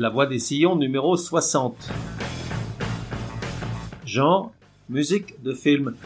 [0.00, 1.90] La voix des sillons numéro 60.
[4.06, 4.52] Genre,
[4.88, 5.96] musique de film.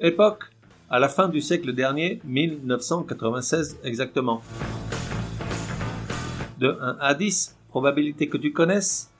[0.00, 0.50] Époque,
[0.90, 4.42] à la fin du siècle dernier, 1996 exactement.
[6.58, 9.12] De 1 à 10, probabilité que tu connaisses.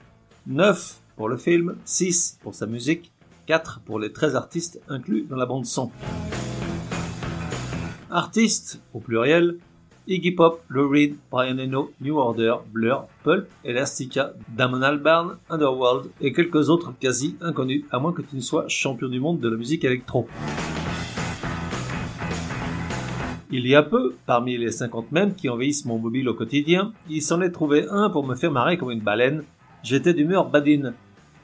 [0.45, 3.13] 9 pour le film, 6 pour sa musique,
[3.45, 5.89] 4 pour les 13 artistes inclus dans la bande son.
[8.11, 9.57] Artistes, au pluriel,
[10.07, 16.31] Iggy Pop, Lou Reed, Brian Eno, New Order, Blur, Pulp, Elastica, Damon Albarn, Underworld et
[16.31, 19.57] quelques autres quasi inconnus, à moins que tu ne sois champion du monde de la
[19.57, 20.27] musique électro.
[23.51, 27.21] Il y a peu, parmi les 50 mêmes qui envahissent mon mobile au quotidien, il
[27.21, 29.43] s'en est trouvé un pour me faire marrer comme une baleine.
[29.83, 30.93] J'étais d'humeur badine.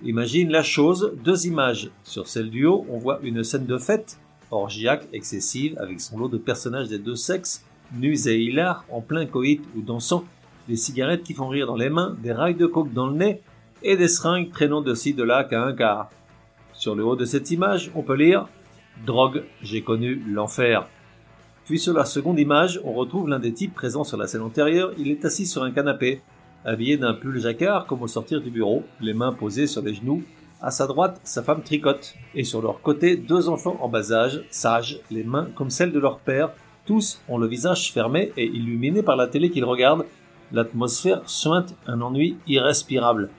[0.03, 1.89] Imagine la chose, deux images.
[2.03, 4.20] Sur celle du haut, on voit une scène de fête,
[4.52, 9.25] orgiaque, excessive, avec son lot de personnages des deux sexes, nus et hilars, en plein
[9.25, 10.23] coït ou dansant,
[10.67, 13.41] des cigarettes qui font rire dans les mains, des rails de coke dans le nez,
[13.83, 16.09] et des seringues traînant de ci de là qu'à un quart.
[16.73, 18.47] Sur le haut de cette image, on peut lire
[19.05, 20.88] Drogue, j'ai connu l'enfer.
[21.66, 24.91] Puis sur la seconde image, on retrouve l'un des types présents sur la scène antérieure,
[24.97, 26.21] il est assis sur un canapé,
[26.66, 30.23] habillé d'un pull jacquard comme au sortir du bureau, les mains posées sur les genoux.
[30.61, 34.44] À sa droite, sa femme tricote, et sur leur côté, deux enfants en bas âge,
[34.49, 36.52] sages, les mains comme celles de leur père,
[36.86, 40.06] tous ont le visage fermé et illuminé par la télé qu'ils regardent.
[40.52, 43.30] L'atmosphère suinte un ennui irrespirable.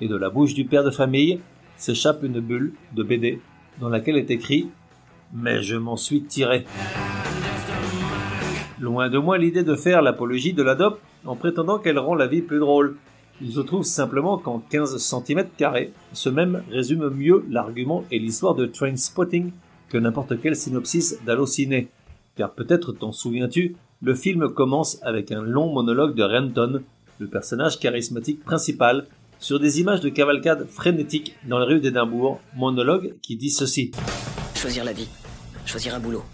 [0.00, 1.40] Et de la bouche du père de famille
[1.76, 3.40] s'échappe une bulle de BD
[3.80, 4.68] dans laquelle est écrit
[5.32, 6.64] Mais je m'en suis tiré.
[8.78, 12.42] Loin de moi l'idée de faire l'apologie de l'adopt en prétendant qu'elle rend la vie
[12.42, 12.96] plus drôle.
[13.42, 15.44] Il se trouve simplement qu'en 15 cm
[16.12, 19.50] ce même résume mieux l'argument et l'histoire de Trainspotting
[19.88, 21.88] que n'importe quel synopsis d'Allociné.
[22.36, 26.82] Car peut-être t'en souviens-tu, le film commence avec un long monologue de Renton,
[27.18, 29.06] le personnage charismatique principal,
[29.38, 33.90] sur des images de cavalcade frénétiques dans les rues d'Édimbourg, monologue qui dit ceci.
[34.54, 35.08] Choisir la vie,
[35.64, 36.24] choisir un boulot,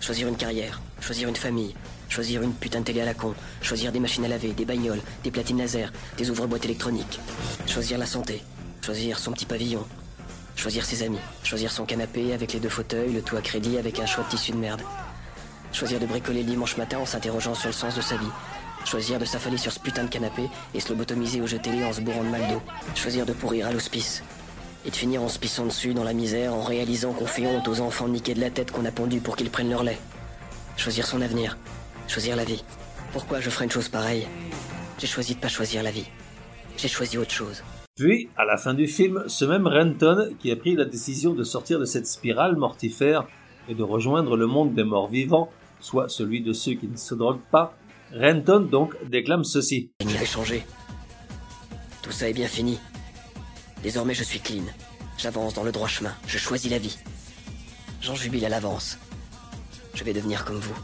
[0.00, 1.74] choisir une carrière, choisir une famille,
[2.08, 5.00] choisir une putain de télé à la con, choisir des machines à laver, des bagnoles,
[5.24, 7.18] des platines laser, des ouvre-boîtes électroniques,
[7.66, 8.42] choisir la santé,
[8.80, 9.84] choisir son petit pavillon,
[10.54, 13.98] choisir ses amis, choisir son canapé avec les deux fauteuils, le toit à crédit avec
[13.98, 14.82] un choix de tissu de merde,
[15.72, 18.30] choisir de bricoler le dimanche matin en s'interrogeant sur le sens de sa vie,
[18.84, 21.92] choisir de s'affaler sur ce putain de canapé et se lobotomiser au jeu télé en
[21.92, 22.62] se bourrant de mal d'eau,
[22.94, 24.22] choisir de pourrir à l'hospice,
[24.84, 27.68] et de finir en se pissant dessus dans la misère en réalisant qu'on fait honte
[27.68, 29.98] aux enfants niqués de la tête qu'on a pondu pour qu'ils prennent leur lait.
[30.76, 31.56] Choisir son avenir,
[32.08, 32.64] choisir la vie.
[33.12, 34.26] Pourquoi je ferais une chose pareille?
[34.98, 36.06] J'ai choisi de pas choisir la vie.
[36.76, 37.62] J'ai choisi autre chose.
[37.94, 41.44] Puis, à la fin du film, ce même Renton qui a pris la décision de
[41.44, 43.26] sortir de cette spirale mortifère
[43.68, 45.50] et de rejoindre le monde des morts vivants,
[45.82, 47.76] soit celui de ceux qui ne se droguent pas,
[48.14, 49.90] Renton donc déclame ceci.
[50.00, 50.64] Je n'irai changer.
[52.02, 52.78] Tout ça est bien fini.
[53.82, 54.64] Désormais je suis clean.
[55.18, 56.14] J'avance dans le droit chemin.
[56.26, 56.98] Je choisis la vie.
[58.00, 58.98] J'en jubile à l'avance.
[59.94, 60.74] Je vais devenir comme vous.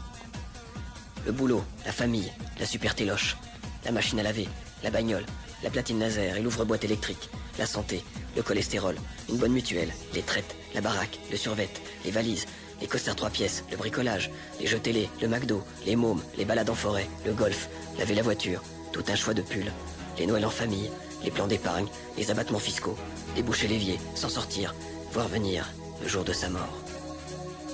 [1.25, 3.37] Le boulot, la famille, la super téloche,
[3.85, 4.47] la machine à laver,
[4.83, 5.25] la bagnole,
[5.63, 8.03] la platine laser et l'ouvre-boîte électrique, la santé,
[8.35, 8.95] le cholestérol,
[9.29, 11.69] une bonne mutuelle, les traites, la baraque, le survêt,
[12.05, 12.45] les valises,
[12.81, 16.69] les costards trois pièces, le bricolage, les jeux télé, le McDo, les mômes, les balades
[16.69, 19.71] en forêt, le golf, laver la voiture, tout un choix de pulls,
[20.17, 20.89] les Noëls en famille,
[21.23, 21.87] les plans d'épargne,
[22.17, 22.97] les abattements fiscaux,
[23.35, 24.73] déboucher l'évier, s'en sortir,
[25.11, 25.69] voir venir
[26.01, 26.83] le jour de sa mort.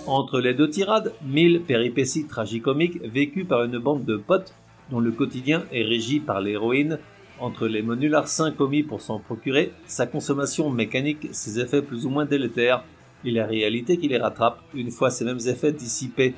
[0.07, 4.53] Entre les deux tirades, mille péripéties tragicomiques vécues par une bande de potes
[4.91, 7.00] dont le quotidien est régi par l'héroïne,
[7.39, 12.09] entre les menus larcins commis pour s'en procurer, sa consommation mécanique, ses effets plus ou
[12.09, 12.83] moins délétères,
[13.25, 16.36] et la réalité qui les rattrape une fois ces mêmes effets dissipés.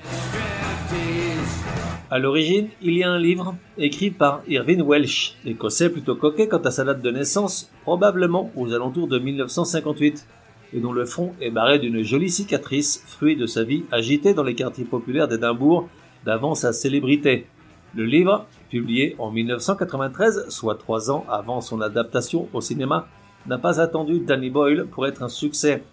[2.10, 6.60] À l'origine, il y a un livre écrit par Irving Welsh, écossais plutôt coquet quant
[6.60, 10.26] à sa date de naissance, probablement aux alentours de 1958,
[10.74, 14.44] et dont le front est barré d'une jolie cicatrice, fruit de sa vie agitée dans
[14.44, 15.90] les quartiers populaires d'Édimbourg
[16.26, 17.48] d'avant sa célébrité.
[17.94, 23.08] Le livre, publié en 1993, soit trois ans avant son adaptation au cinéma,
[23.48, 25.84] n'a pas attendu Danny Boyle pour être un succès.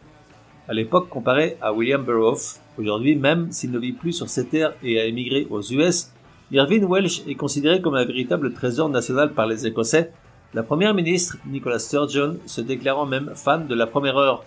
[0.67, 4.75] À l'époque comparé à William Burroughs, Aujourd'hui, même s'il ne vit plus sur ces terres
[4.83, 6.11] et a émigré aux US,
[6.51, 10.11] Irvine Welsh est considéré comme un véritable trésor national par les Écossais,
[10.55, 14.45] la première ministre, Nicola Sturgeon, se déclarant même fan de la première heure.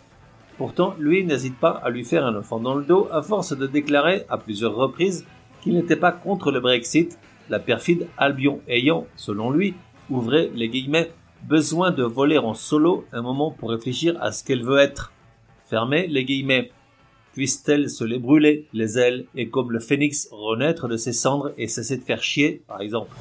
[0.57, 3.67] Pourtant, lui n'hésite pas à lui faire un enfant dans le dos à force de
[3.67, 5.25] déclarer à plusieurs reprises
[5.61, 7.17] qu'il n'était pas contre le Brexit,
[7.49, 9.73] la perfide Albion ayant, selon lui,
[10.09, 11.11] ouvré les guillemets,
[11.43, 15.13] besoin de voler en solo un moment pour réfléchir à ce qu'elle veut être.
[15.69, 16.71] Fermez les guillemets.
[17.33, 21.67] Puisse-t-elle se les brûler, les ailes, et comme le phénix renaître de ses cendres et
[21.67, 23.15] cesser de faire chier, par exemple.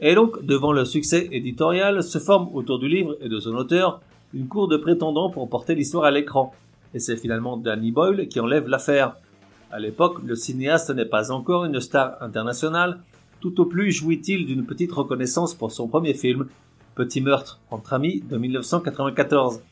[0.00, 4.00] Et donc, devant le succès éditorial, se forme autour du livre et de son auteur
[4.34, 6.52] une cour de prétendants pour porter l'histoire à l'écran.
[6.92, 9.14] Et c'est finalement Danny Boyle qui enlève l'affaire.
[9.70, 12.98] À l'époque, le cinéaste n'est pas encore une star internationale,
[13.40, 16.48] tout au plus jouit-il d'une petite reconnaissance pour son premier film,
[16.94, 19.62] Petit meurtre entre amis de 1994.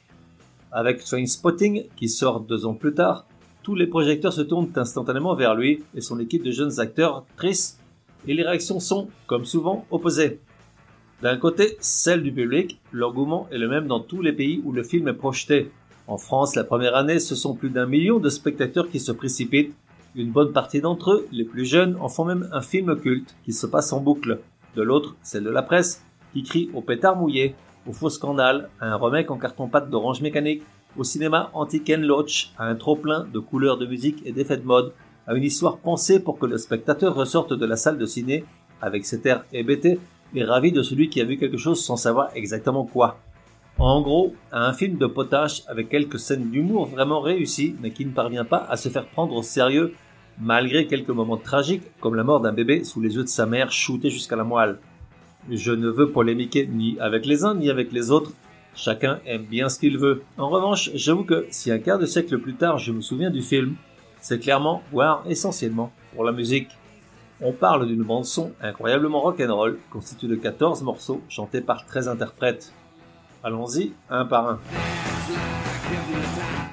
[0.72, 3.26] Avec Trainspotting, qui sort deux ans plus tard,
[3.62, 7.80] tous les projecteurs se tournent instantanément vers lui et son équipe de jeunes acteurs tristes
[8.28, 10.40] et les réactions sont, comme souvent, opposées.
[11.22, 14.84] D'un côté, celle du public, l'engouement est le même dans tous les pays où le
[14.84, 15.70] film est projeté.
[16.06, 19.74] En France, la première année, ce sont plus d'un million de spectateurs qui se précipitent.
[20.14, 23.52] Une bonne partie d'entre eux, les plus jeunes, en font même un film culte qui
[23.52, 24.40] se passe en boucle.
[24.76, 27.54] De l'autre, celle de la presse, qui crie au pétard mouillé,
[27.86, 30.62] au faux scandale, à un remake en carton-pâte d'Orange Mécanique,
[30.96, 34.92] au cinéma anti-Ken Loach, à un trop-plein de couleurs de musique et d'effets de mode,
[35.26, 38.44] à une histoire pensée pour que le spectateur ressorte de la salle de ciné
[38.80, 39.98] avec cet air hébété
[40.34, 43.18] et ravi de celui qui a vu quelque chose sans savoir exactement quoi.
[43.78, 48.04] En gros, à un film de potache avec quelques scènes d'humour vraiment réussies mais qui
[48.04, 49.94] ne parvient pas à se faire prendre au sérieux
[50.38, 53.70] malgré quelques moments tragiques comme la mort d'un bébé sous les yeux de sa mère
[53.70, 54.78] shooté jusqu'à la moelle.
[55.48, 58.32] Je ne veux polémiquer ni avec les uns ni avec les autres,
[58.74, 60.22] chacun aime bien ce qu'il veut.
[60.36, 63.42] En revanche, j'avoue que si un quart de siècle plus tard je me souviens du
[63.42, 63.74] film,
[64.20, 66.68] c'est clairement, voire essentiellement, pour la musique.
[67.40, 72.74] On parle d'une bande-son incroyablement rock'n'roll, constituée de 14 morceaux chantés par 13 interprètes.
[73.42, 74.58] Allons-y, un par un.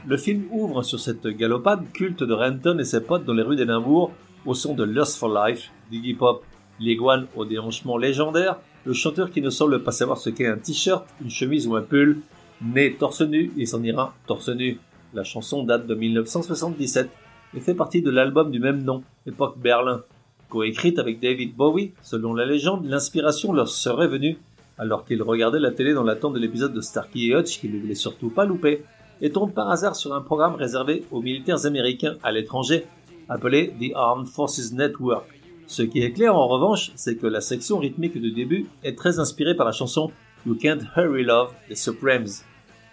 [0.06, 3.56] Le film ouvre sur cette galopade culte de Renton et ses potes dans les rues
[3.56, 4.12] d'Édimbourg
[4.46, 6.44] au son de Lust for Life, d'Iggy Pop,
[6.80, 11.06] l'iguane au déhanchement légendaire, le chanteur qui ne semble pas savoir ce qu'est un t-shirt,
[11.22, 12.22] une chemise ou un pull,
[12.62, 14.80] né torse nu et s'en ira torse nu.
[15.14, 17.10] La chanson date de 1977
[17.56, 20.04] et fait partie de l'album du même nom, époque Berlin.
[20.50, 24.38] Coécrite avec David Bowie, selon la légende, l'inspiration leur serait venue
[24.78, 27.80] alors qu'ils regardaient la télé dans l'attente de l'épisode de Starkey et Hutch qu'ils ne
[27.80, 28.84] voulaient surtout pas louper,
[29.22, 32.86] et tombent par hasard sur un programme réservé aux militaires américains à l'étranger,
[33.30, 35.26] appelé The Armed Forces Network.
[35.68, 39.20] Ce qui est clair en revanche, c'est que la section rythmique du début est très
[39.20, 40.12] inspirée par la chanson
[40.46, 42.28] You Can't Hurry Love des Supremes.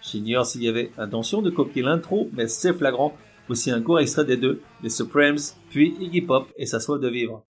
[0.01, 3.15] J'ignore s'il y avait intention de copier l'intro, mais c'est flagrant
[3.47, 5.37] Voici un court extrait des deux, les Supremes,
[5.69, 7.45] puis Iggy Pop et sa soif de vivre.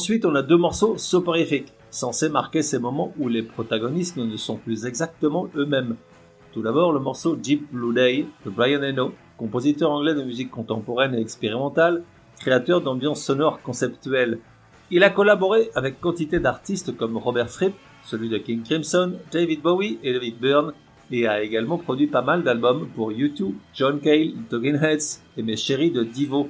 [0.00, 4.56] Ensuite, on a deux morceaux soporifiques, censés marquer ces moments où les protagonistes ne sont
[4.56, 5.96] plus exactement eux-mêmes.
[6.54, 11.14] Tout d'abord, le morceau Deep Blue Day de Brian Eno, compositeur anglais de musique contemporaine
[11.14, 12.02] et expérimentale,
[12.38, 14.38] créateur d'ambiance sonore conceptuelle.
[14.90, 19.98] Il a collaboré avec quantité d'artistes comme Robert Fripp, celui de King Crimson, David Bowie
[20.02, 20.72] et David Byrne,
[21.10, 25.56] et a également produit pas mal d'albums pour U2, John Cale, Talking Heads et Mes
[25.56, 26.48] Chéris de Divo.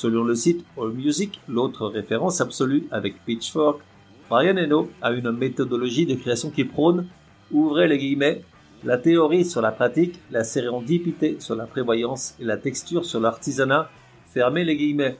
[0.00, 3.82] Selon le site AllMusic, l'autre référence absolue avec Pitchfork,
[4.30, 7.06] Brian Eno a une méthodologie de création qui prône,
[7.52, 8.42] ouvrez les guillemets,
[8.82, 13.90] la théorie sur la pratique, la sérendipité sur la prévoyance et la texture sur l'artisanat,
[14.32, 15.18] fermez les guillemets.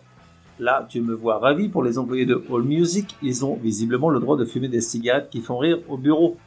[0.59, 4.39] Là, tu me vois ravi pour les employés de AllMusic, ils ont visiblement le droit
[4.39, 6.39] de fumer des cigarettes qui font rire au bureau.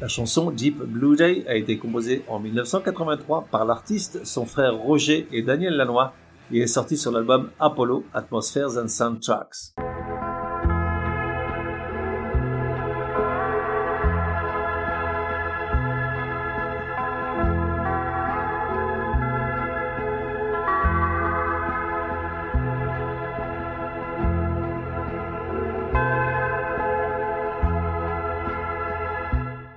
[0.00, 5.28] La chanson Deep Blue Day a été composée en 1983 par l'artiste, son frère Roger
[5.32, 6.14] et Daniel Lanois,
[6.50, 9.74] il est sorti sur l'album Apollo Atmospheres and Soundtracks.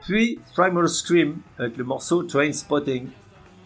[0.02, 3.08] Puis Primal Scream avec le morceau Train Spotting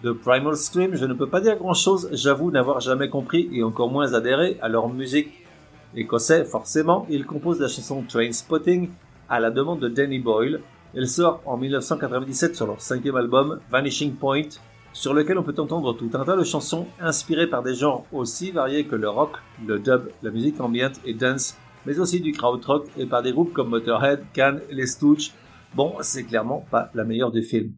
[0.06, 3.64] de Primal Scream, je ne peux pas dire grand chose, j'avoue n'avoir jamais compris et
[3.64, 5.30] encore moins adhéré à leur musique.
[5.96, 8.92] Écossais, forcément, il compose la chanson Train Spotting
[9.28, 10.62] à la demande de Danny Boyle.
[10.94, 14.50] Elle sort en 1997 sur leur cinquième album, Vanishing Point,
[14.94, 18.52] sur lequel on peut entendre tout un tas de chansons inspirées par des genres aussi
[18.52, 19.32] variés que le rock,
[19.66, 21.58] le dub, la musique ambiante et dance,
[21.88, 25.32] mais aussi du krautrock et par des groupes comme Motorhead, Can les Stooges.
[25.74, 27.74] Bon, c'est clairement pas la meilleure du film.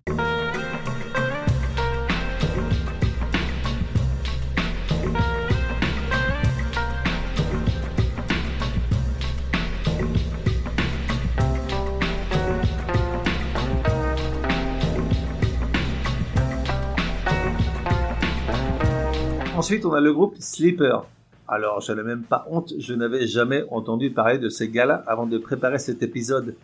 [19.67, 21.05] Ensuite, on a le groupe Sleeper.
[21.45, 25.25] Alors, je n'ai même pas honte, je n'avais jamais entendu parler de ces gars-là avant
[25.25, 26.55] de préparer cet épisode.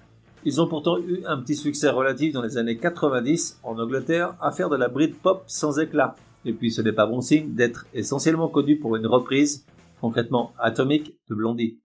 [0.46, 4.54] Ils ont pourtant eu un petit succès relatif dans les années 90 en Angleterre à
[4.54, 6.16] faire de la Britpop sans éclat.
[6.46, 9.66] Et puis ce n'est pas bon signe d'être essentiellement connu pour une reprise,
[10.00, 11.80] concrètement Atomic de Blondie.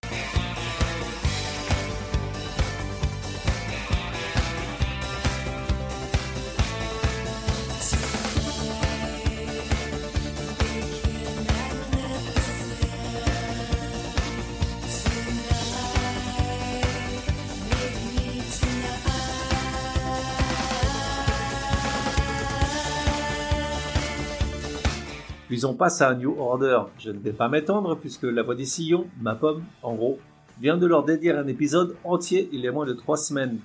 [25.59, 26.83] Puis on passe à New Order.
[26.99, 30.17] Je ne vais pas m'étendre puisque la voix des sillons, ma pomme, en gros,
[30.61, 33.59] vient de leur dédier un épisode entier il y a moins de trois semaines.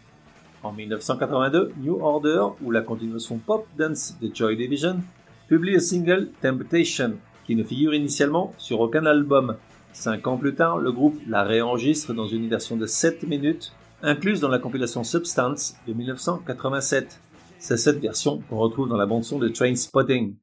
[0.65, 5.03] En 1982, New Order, ou la continuation pop dance de Joy Division,
[5.47, 7.13] publie le single Temptation,
[7.47, 9.55] qui ne figure initialement sur aucun album.
[9.93, 13.73] Cinq ans plus tard, le groupe la réenregistre dans une version de 7 minutes,
[14.03, 17.21] incluse dans la compilation Substance de 1987.
[17.61, 20.35] C'est cette version qu'on retrouve dans la bande-son de Train Spotting.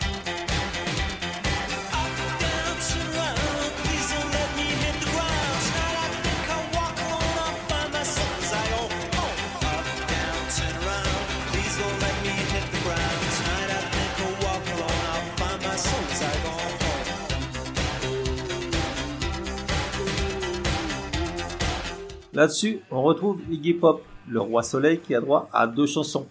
[22.41, 26.25] Là-dessus, on retrouve Iggy Pop, le roi soleil qui a droit à deux chansons.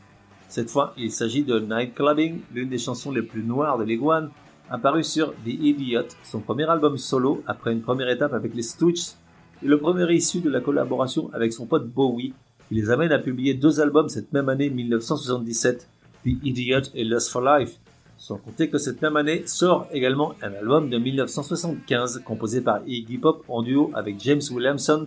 [0.49, 4.29] Cette fois, il s'agit de Night Clubbing, l'une des chansons les plus noires de l'Iguane,
[4.69, 9.12] apparue sur The Idiot, son premier album solo après une première étape avec les Stooges,
[9.62, 12.35] et le premier issu de la collaboration avec son pote Bowie,
[12.69, 15.87] qui les amène à publier deux albums cette même année 1977,
[16.25, 17.79] The Idiot et Lust for Life,
[18.17, 23.19] sans compter que cette même année sort également un album de 1975 composé par Iggy
[23.19, 25.07] Pop en duo avec James Williamson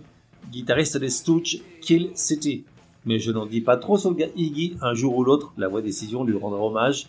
[0.50, 2.64] guitariste des Stooges, Kill City.
[3.04, 5.82] Mais je n'en dis pas trop sur le Iggy, un jour ou l'autre, la voix
[5.82, 7.08] décision lui rendra hommage.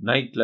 [0.00, 0.36] Night.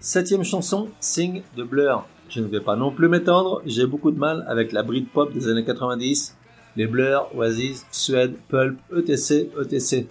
[0.00, 2.06] Septième chanson, Sing de Blur.
[2.28, 5.48] Je ne vais pas non plus m'étendre, j'ai beaucoup de mal avec la Britpop des
[5.48, 6.36] années 90,
[6.76, 10.08] les Blur, Oasis, Suede, Pulp, ETC, ETC.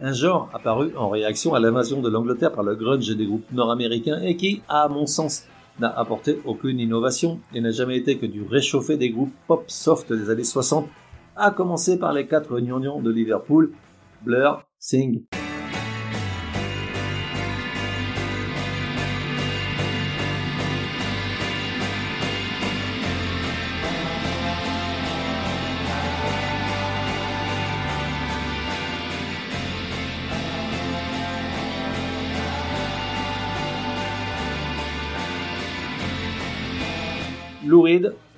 [0.00, 4.20] Un genre apparu en réaction à l'invasion de l'Angleterre par le grunge des groupes nord-américains
[4.22, 5.44] et qui, à mon sens,
[5.78, 10.12] n'a apporté aucune innovation et n'a jamais été que du réchauffé des groupes pop soft
[10.12, 10.88] des années 60,
[11.36, 13.72] à commencer par les quatre gnangnans de Liverpool,
[14.24, 15.22] Blur, Sing.
[37.72, 37.86] Lou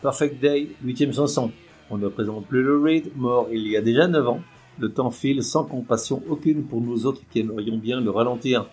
[0.01, 1.51] Perfect Day, huitième chanson.
[1.91, 4.41] On ne présente plus Lou Reed, mort il y a déjà 9 ans.
[4.79, 8.69] Le temps file sans compassion aucune pour nous autres qui aimerions bien le ralentir.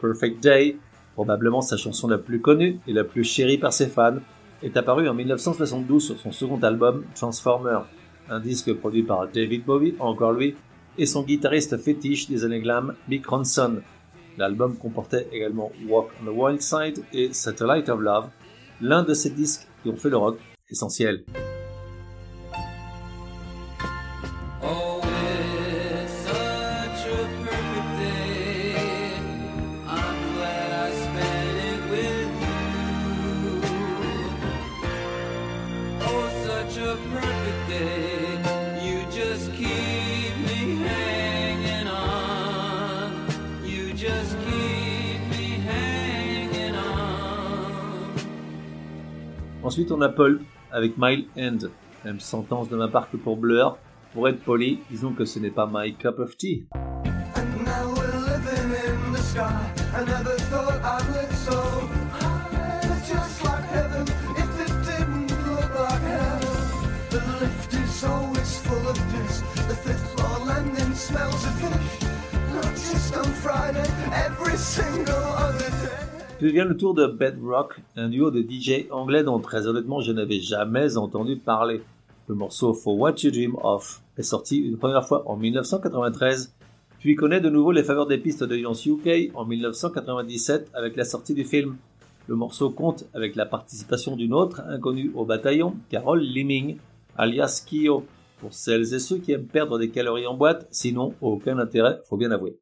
[0.00, 0.76] Perfect Day,
[1.14, 4.18] probablement sa chanson la plus connue et la plus chérie par ses fans,
[4.62, 7.80] est apparue en 1972 sur son second album Transformer,
[8.30, 10.54] un disque produit par David Bowie, encore lui,
[10.96, 13.82] et son guitariste fétiche des années glam, Mick Ronson.
[14.36, 18.28] L'album comportait également Walk on the Wild Side et Satellite of Love,
[18.80, 20.38] l'un de ces disques qui ont fait le rock
[20.70, 21.24] essentiel.
[49.78, 50.12] Ensuite, on a
[50.72, 51.68] avec Mile End.
[52.04, 53.78] Même sentence de ma part que pour Blur.
[54.12, 56.66] Pour être poli, disons que ce n'est pas my cup of tea.
[70.94, 72.08] Smells of fish.
[72.52, 75.37] Not just on Friday, every single
[76.38, 80.12] Puis vient le tour de Bedrock, un duo de DJ anglais dont très honnêtement je
[80.12, 81.82] n'avais jamais entendu parler.
[82.28, 86.54] Le morceau For What You Dream Of est sorti une première fois en 1993,
[87.00, 91.04] puis connaît de nouveau les faveurs des pistes de Yance UK en 1997 avec la
[91.04, 91.76] sortie du film.
[92.28, 96.76] Le morceau compte avec la participation d'une autre inconnue au bataillon, Carol Liming,
[97.16, 98.04] alias Kyo,
[98.38, 102.16] pour celles et ceux qui aiment perdre des calories en boîte, sinon aucun intérêt, faut
[102.16, 102.60] bien avouer.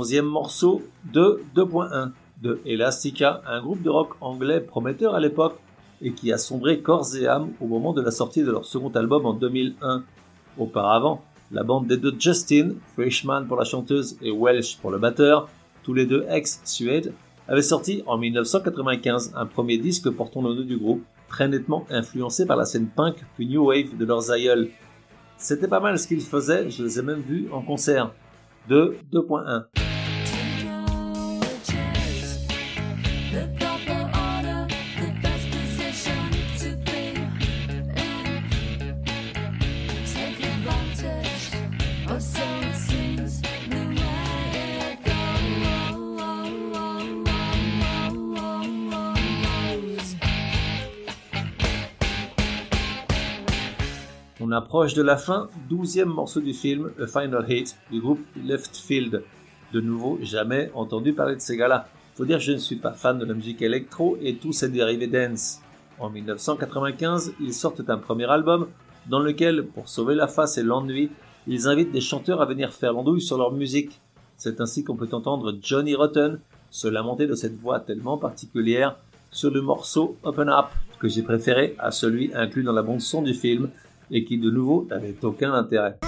[0.00, 0.80] Onzième morceau
[1.12, 5.58] de 2.1 de Elastica, un groupe de rock anglais prometteur à l'époque
[6.00, 8.88] et qui a sombré corps et âme au moment de la sortie de leur second
[8.92, 10.02] album en 2001.
[10.56, 15.50] Auparavant, la bande des deux Justin, Freshman pour la chanteuse et Welsh pour le batteur,
[15.82, 17.12] tous les deux ex-Suède,
[17.46, 22.46] avait sorti en 1995 un premier disque portant le nom du groupe, très nettement influencé
[22.46, 24.70] par la scène punk puis new wave de leurs aïeuls.
[25.36, 28.12] C'était pas mal ce qu'ils faisaient, je les ai même vus en concert.
[28.66, 29.89] De 2.1.
[54.60, 59.22] approche de la fin, douzième morceau du film, A Final Hit, du groupe Left Field.
[59.72, 61.88] De nouveau, jamais entendu parler de ces gars-là.
[62.14, 65.06] Faut dire je ne suis pas fan de la musique électro et tous ses dérivés
[65.06, 65.62] dance.
[65.98, 68.68] En 1995, ils sortent un premier album
[69.08, 71.10] dans lequel, pour sauver la face et l'ennui,
[71.46, 73.98] ils invitent des chanteurs à venir faire l'andouille sur leur musique.
[74.36, 76.38] C'est ainsi qu'on peut entendre Johnny Rotten
[76.70, 78.96] se lamenter de cette voix tellement particulière
[79.30, 80.66] sur le morceau Open Up,
[80.98, 83.70] que j'ai préféré à celui inclus dans la bande son du film
[84.10, 85.98] et qui de nouveau n'avait aucun intérêt.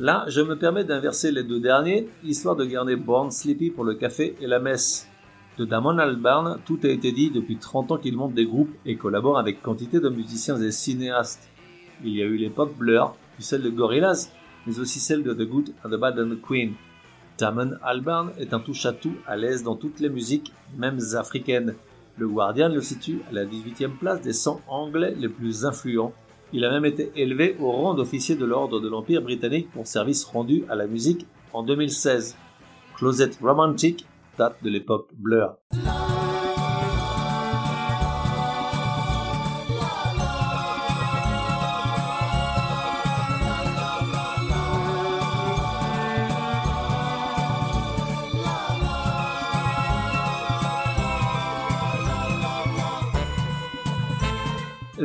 [0.00, 3.94] Là, je me permets d'inverser les deux derniers, histoire de garder Born Sleepy pour le
[3.94, 5.07] café et la messe.
[5.58, 8.94] De Damon Albarn, tout a été dit depuis 30 ans qu'il monte des groupes et
[8.94, 11.48] collabore avec quantité de musiciens et cinéastes.
[12.04, 14.30] Il y a eu l'époque Blur, puis celle de Gorillaz,
[14.68, 16.74] mais aussi celle de The Good and the Bad and the Queen.
[17.38, 21.74] Damon Albarn est un touche-à-tout à l'aise dans toutes les musiques, même africaines.
[22.18, 26.12] Le Guardian le situe à la 18e place des 100 anglais les plus influents.
[26.52, 30.24] Il a même été élevé au rang d'officier de l'ordre de l'Empire britannique pour service
[30.24, 32.36] rendu à la musique en 2016.
[32.96, 34.06] Closet Romantic
[34.62, 35.56] de l'époque Blur.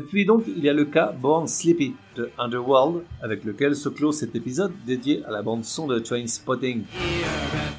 [0.01, 4.11] Puis donc, il y a le cas Born Sleepy de Underworld, avec lequel se clôt
[4.11, 6.83] cet épisode dédié à la bande son de Trainspotting.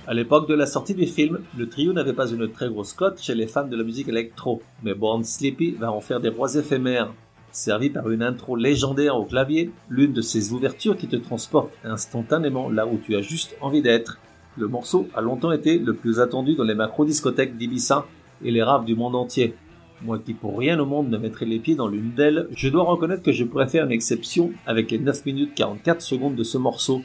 [0.07, 3.21] À l'époque de la sortie du film, le trio n'avait pas une très grosse cote
[3.21, 6.55] chez les fans de la musique électro, mais Born Sleepy va en faire des rois
[6.55, 7.13] éphémères.
[7.53, 12.69] Servi par une intro légendaire au clavier, l'une de ces ouvertures qui te transporte instantanément
[12.69, 14.19] là où tu as juste envie d'être.
[14.57, 18.07] Le morceau a longtemps été le plus attendu dans les macro-discothèques d'Ibiza
[18.45, 19.55] et les raves du monde entier.
[20.03, 22.85] Moi qui pour rien au monde ne mettrais les pieds dans l'une d'elles, je dois
[22.85, 26.59] reconnaître que je pourrais faire une exception avec les 9 minutes 44 secondes de ce
[26.59, 27.03] morceau,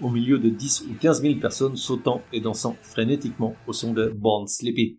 [0.00, 4.08] au milieu de 10 ou 15 000 personnes sautant et dansant frénétiquement au son de
[4.08, 4.98] Born Sleepy.